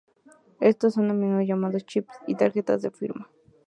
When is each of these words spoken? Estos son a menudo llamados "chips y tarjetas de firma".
Estos 0.71 0.95
son 0.95 1.11
a 1.11 1.13
menudo 1.13 1.43
llamados 1.43 1.85
"chips 1.85 2.15
y 2.25 2.33
tarjetas 2.33 2.81
de 2.81 2.89
firma". 2.89 3.29